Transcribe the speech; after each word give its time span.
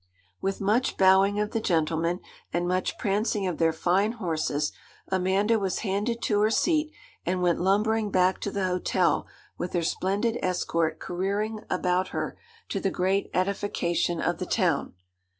With 0.41 0.59
much 0.59 0.97
bowing 0.97 1.39
of 1.39 1.51
the 1.51 1.59
gentlemen, 1.59 2.21
and 2.51 2.67
much 2.67 2.97
prancing 2.97 3.45
of 3.45 3.59
their 3.59 3.71
fine 3.71 4.13
horses, 4.13 4.71
Amanda 5.09 5.59
was 5.59 5.81
handed 5.85 6.23
to 6.23 6.39
her 6.39 6.49
seat, 6.49 6.91
and 7.23 7.43
went 7.43 7.61
lumbering 7.61 8.09
back 8.09 8.39
to 8.39 8.49
the 8.49 8.65
hotel 8.65 9.27
with 9.59 9.73
her 9.73 9.83
splendid 9.83 10.39
escort 10.41 10.97
careering 10.99 11.59
about 11.69 12.07
her, 12.07 12.35
to 12.69 12.79
the 12.79 12.89
great 12.89 13.29
edification 13.35 14.19
of 14.19 14.39
the 14.39 14.47
town. 14.47 14.95